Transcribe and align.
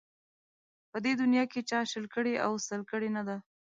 په 0.91 0.97
دې 1.05 1.13
دنیا 1.21 1.43
کې 1.51 1.61
چا 1.69 1.79
شل 1.91 2.05
کړي 2.15 2.33
او 2.45 2.51
سل 2.67 2.81
کړي 2.91 3.09
نه 3.17 3.23
ده 3.27 3.37